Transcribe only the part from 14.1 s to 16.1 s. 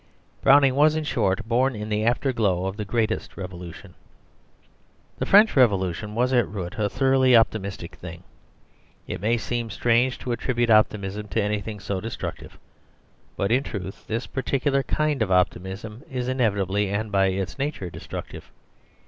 particular kind of optimism